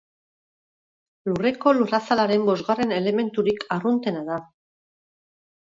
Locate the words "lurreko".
1.29-1.75